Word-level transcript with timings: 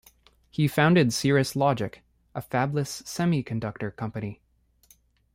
He 0.49 0.67
founded 0.67 1.13
Cirrus 1.13 1.55
Logic, 1.55 2.01
a 2.33 2.41
fabless 2.41 3.03
semiconductor 3.03 3.95
company. 3.95 4.41